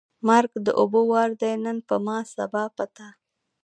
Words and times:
مرګ 0.27 0.51
د 0.65 0.67
اوبو 0.79 1.01
وار 1.11 1.31
دی 1.41 1.53
نن 1.63 1.77
په 1.87 1.95
ما، 2.05 2.17
سبا 2.33 2.63
په 2.75 2.85
تا. 2.95 3.07